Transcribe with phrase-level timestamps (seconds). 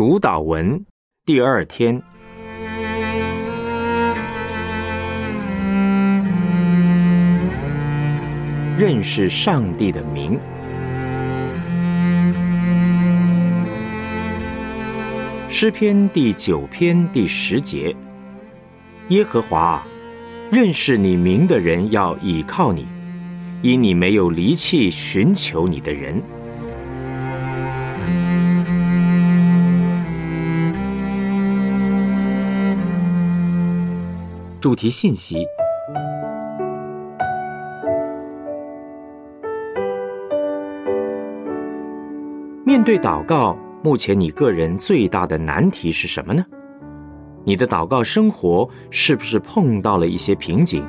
[0.00, 0.86] 主导文
[1.26, 2.02] 第二天，
[8.78, 10.40] 认识上帝的名。
[15.50, 17.94] 诗篇第九篇第十节：
[19.10, 19.86] 耶和华，
[20.50, 22.88] 认识你名的人要倚靠你，
[23.60, 26.22] 因你没有离弃寻求你的人。
[34.60, 35.46] 主题信息：
[42.62, 46.44] 面对祷告，目前你个人最大的难题是什么呢？
[47.42, 50.86] 你的祷告生活是不是碰到了一些瓶颈？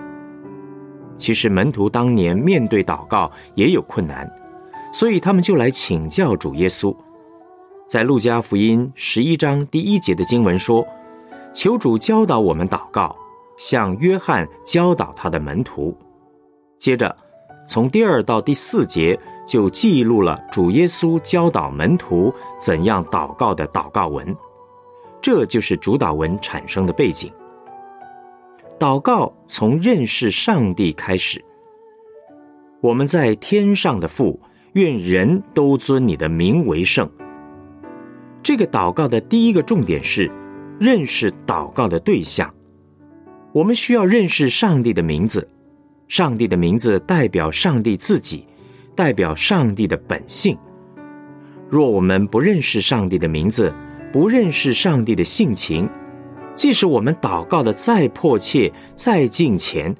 [1.16, 4.30] 其实门徒当年面对祷告也有困难，
[4.91, 6.94] 所以他们就来请教主耶稣。
[7.88, 10.85] 在路加福音十一章第一节的经文说
[11.55, 13.16] ：“求主教导我们祷告。”
[13.62, 15.95] 向约翰教导他的门徒，
[16.80, 17.16] 接着
[17.68, 24.36] 从第二到第四节就记录了主耶稣教导门徒怎样祷告的祷告文，
[25.22, 27.31] 这就是主祷文产生的背景。
[28.80, 31.40] 祷告从认识上帝开始，
[32.81, 34.40] 我们在天上的父，
[34.73, 37.08] 愿人都尊你的名为圣。
[38.42, 40.31] 这个祷告的第一个重点是
[40.80, 42.52] 认识祷告的对象。
[43.53, 45.45] 我们需要认识上帝的名字，
[46.07, 48.47] 上帝的名字代表上帝自己，
[48.95, 50.57] 代表上帝的本性。
[51.69, 53.73] 若我们不认识上帝的名字，
[54.11, 55.89] 不认识上帝的性情，
[56.55, 59.94] 即使我们祷告的再迫切、再敬虔，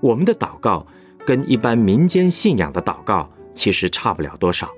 [0.00, 0.86] 我们的祷告
[1.26, 4.68] 跟一般民间信仰的祷告其实差不了多少，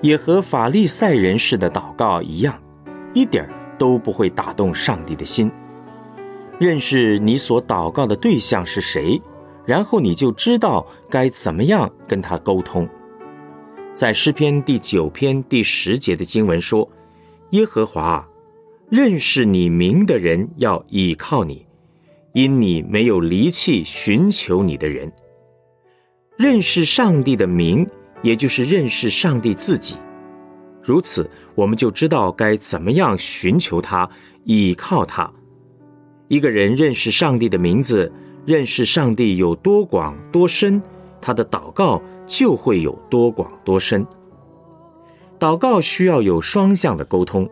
[0.00, 2.60] 也和法利赛人士的祷告一样，
[3.14, 5.48] 一点儿都不会打动上帝的心。
[6.58, 9.20] 认识你所祷告的对象是谁，
[9.66, 12.88] 然后你就知道该怎么样跟他沟通。
[13.94, 16.88] 在诗篇第九篇第十节的经文说
[17.52, 18.26] ：“耶和华，
[18.88, 21.66] 认识你名的人要倚靠你，
[22.32, 25.12] 因你没有离弃寻求你的人。”
[26.38, 27.86] 认识上帝的名，
[28.22, 29.96] 也就是认识上帝自己。
[30.82, 34.08] 如此，我们就知道该怎么样寻求他，
[34.44, 35.30] 倚靠他。
[36.28, 38.12] 一个人认识上帝的名字，
[38.44, 40.82] 认识上帝有多广多深，
[41.20, 44.04] 他的祷告就会有多广多深。
[45.38, 47.48] 祷告需要有双向的沟通。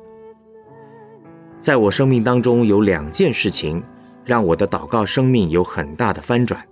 [1.60, 3.82] 在我生命当中，有两件事情
[4.24, 6.66] 让我的祷告生命有很大的翻转。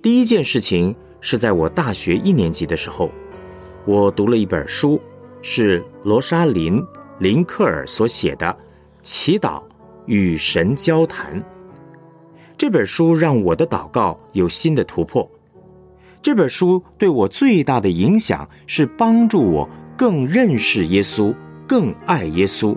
[0.00, 3.10] 第一件事情是在我大学一年级的时候，
[3.84, 5.00] 我读了一本书，
[5.42, 6.80] 是罗莎琳·
[7.18, 8.46] 林克尔所写的
[9.02, 9.60] 《祈祷》。
[10.06, 11.42] 与神交谈，
[12.58, 15.28] 这本书让我的祷告有新的突破。
[16.20, 21.34] 这本书对我最大的影响是帮助我更认识耶稣，
[21.66, 22.76] 更爱耶稣，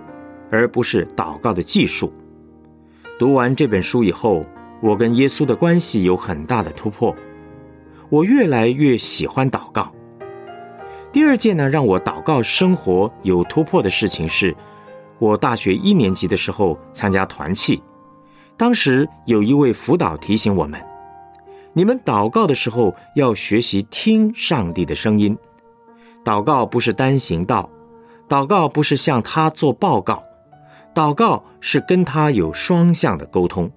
[0.51, 2.11] 而不是祷告的技术。
[3.19, 4.45] 读完这本书以后，
[4.81, 7.15] 我跟耶稣的关系有很大的突破，
[8.09, 9.93] 我越来越喜欢祷告。
[11.11, 14.55] 第二件呢，让我祷告生活有突破的事情是。
[15.19, 17.81] 我大学一年级的时候参加团契，
[18.55, 20.79] 当时有一位辅导提醒我们：
[21.73, 25.37] 你们祷告的时候要学习听上帝的声音。
[26.23, 27.69] 祷告不是单行道，
[28.29, 30.23] 祷告不是向他做报告，
[30.93, 33.71] 祷告是跟他有双向的沟通。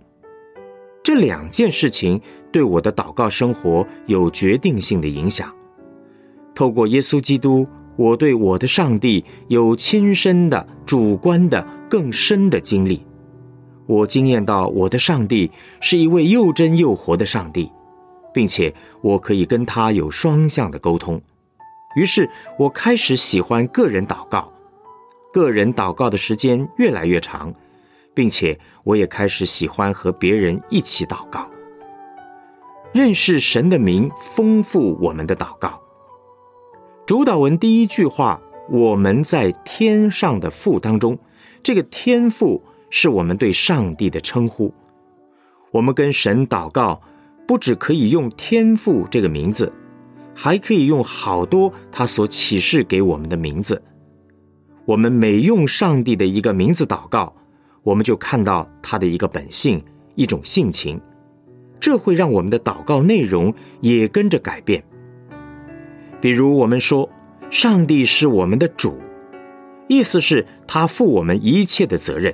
[1.02, 2.20] 这两件事情
[2.52, 5.50] 对我的祷告生活有决定性的影响。
[6.54, 7.66] 透过耶稣基督。
[7.96, 13.06] 我对我的上帝有亲身的、主观的、更深的经历，
[13.86, 15.48] 我经验到我的上帝
[15.80, 17.70] 是一位又真又活的上帝，
[18.34, 21.22] 并且我可以跟他有双向的沟通。
[21.94, 24.52] 于是我开始喜欢个人祷告，
[25.32, 27.54] 个人祷告的时间越来越长，
[28.12, 31.48] 并且我也开始喜欢和别人一起祷告，
[32.92, 35.80] 认识神的名，丰富我们的祷告。
[37.06, 41.18] 主导文第一句话，我们在天上的父当中，
[41.60, 44.72] 这个天父是我们对上帝的称呼。
[45.72, 47.00] 我们跟神祷告，
[47.48, 49.72] 不只可以用天父这个名字，
[50.34, 53.82] 还可以用好多他所启示给我们的名字。
[54.84, 57.34] 我们每用上帝的一个名字祷告，
[57.82, 59.82] 我们就看到他的一个本性，
[60.14, 61.00] 一种性情，
[61.80, 64.82] 这会让我们的祷告内容也跟着改变。
[66.20, 67.08] 比如，我们说
[67.50, 69.00] 上帝是我们的主，
[69.88, 72.32] 意思是他负我们一切的责任，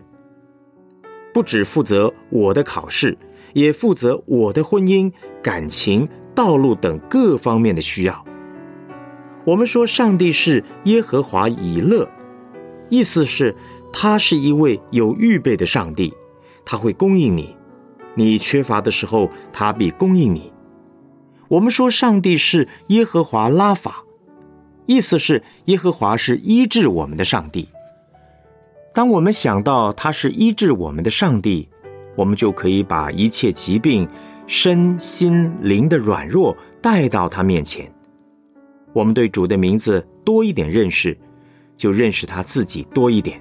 [1.33, 3.17] 不只负责我的考试，
[3.55, 5.11] 也负责我的婚姻、
[5.43, 8.23] 感情、道路等各方面的需要。
[9.47, 12.07] 我们说上帝是耶和华以勒，
[12.91, 13.57] 意思是
[13.95, 16.13] 他是一位有预备的上帝，
[16.63, 17.57] 他会供应你，
[18.15, 20.53] 你缺乏的时候，他必供应你。
[21.49, 24.03] 我们说上帝是耶和华拉法。
[24.87, 27.69] 意思是耶和华是医治我们的上帝。
[28.95, 31.69] 当我们想到他是医治我们的上帝，
[32.17, 34.09] 我们就可以把一切疾病、
[34.47, 37.93] 身心灵的软弱带到他面前。
[38.95, 41.15] 我们对主的名字多一点认识，
[41.77, 43.39] 就认识他自己多一点。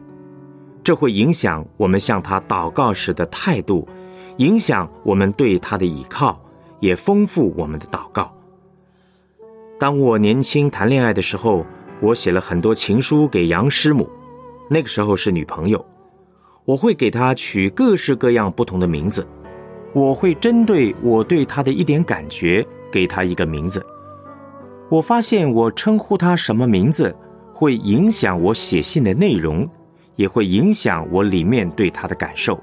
[0.83, 3.87] 这会影响我们向他祷告时的态度，
[4.39, 6.37] 影响我们对他的倚靠，
[6.81, 8.34] 也丰富我们的祷告。
[9.77, 11.65] 当我年轻谈恋爱的时候，
[11.99, 14.09] 我写了很多情书给杨师母，
[14.69, 15.85] 那个时候是女朋友，
[16.63, 19.27] 我会给她取各式各样不同的名字，
[19.93, 23.85] 我会针对我对她的一点感觉给她一个名字。
[24.89, 27.13] 我发现我称呼她什么名字，
[27.53, 29.69] 会影响我写信的内容，
[30.15, 32.57] 也会影响我里面对她的感受。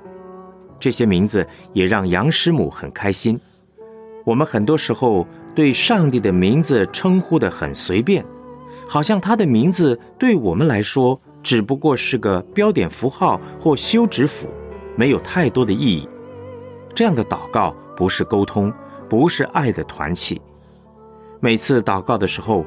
[0.81, 3.39] 这些名字也让杨师母很开心。
[4.25, 5.27] 我们很多时候。
[5.55, 8.25] 对上帝的名字称呼的很随便，
[8.89, 14.49] 好像他的名字对我们来说只不过是个标点符号或休止符，
[14.97, 16.09] 没有太多的意义。
[16.95, 18.73] 这样的祷告不是沟通，
[19.11, 20.41] 不是爱的团契。
[21.39, 22.65] 每次祷告的时候，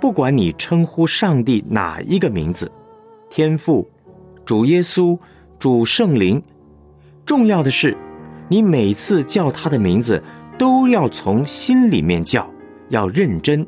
[0.00, 2.68] 不管你称呼上帝哪一个名字，
[3.30, 3.88] 天父、
[4.44, 5.16] 主耶稣、
[5.60, 6.42] 主圣灵，
[7.24, 7.96] 重要的是，
[8.48, 10.20] 你每次叫他的名字。
[10.58, 12.48] 都要从心里面叫，
[12.88, 13.66] 要认真。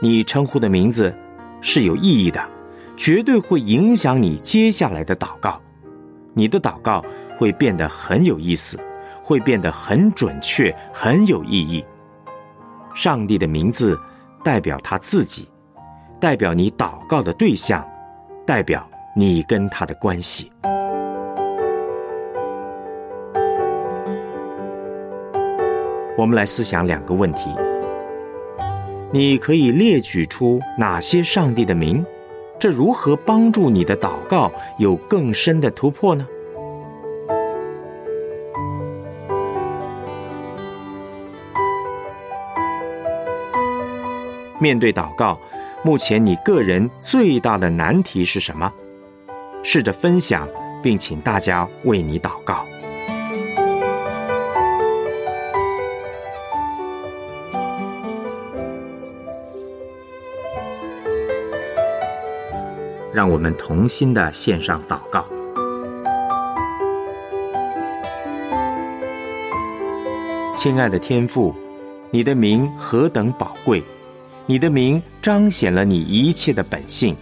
[0.00, 1.14] 你称呼的名字
[1.60, 2.40] 是有意义的，
[2.96, 5.60] 绝对会影响你接下来的祷告。
[6.34, 7.04] 你的祷告
[7.36, 8.78] 会变得很有意思，
[9.22, 11.84] 会变得很准确，很有意义。
[12.94, 13.98] 上帝的名字
[14.42, 15.48] 代表他自己，
[16.20, 17.86] 代表你祷告的对象，
[18.46, 20.50] 代表你跟他的关系。
[26.18, 27.48] 我们来思想两个问题：
[29.12, 32.04] 你可以列举出哪些上帝的名？
[32.58, 36.26] 这如何帮助你的祷告有更深的突破呢？
[44.58, 45.38] 面对祷告，
[45.84, 48.72] 目前你个人最大的难题是什么？
[49.62, 50.48] 试着分享，
[50.82, 52.66] 并请大家为你祷告。
[63.18, 65.24] 让我们同心的献上祷告，
[70.54, 71.52] 亲爱的天父，
[72.12, 73.82] 你的名何等宝贵，
[74.46, 77.16] 你的名彰显了你一切的本性，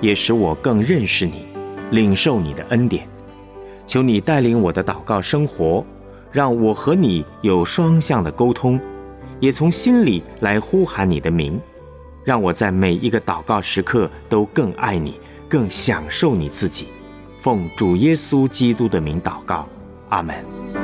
[0.00, 1.44] 也使我更认识你，
[1.90, 3.04] 领受你的恩典。
[3.84, 5.84] 求你带领我的祷告生活，
[6.30, 8.80] 让我和你有双向的沟通，
[9.40, 11.60] 也从心里来呼喊你的名，
[12.22, 15.18] 让我在每一个祷告时刻都更爱你。
[15.52, 16.86] 更享受你自己，
[17.38, 19.68] 奉主耶稣基督的名祷告，
[20.08, 20.81] 阿门。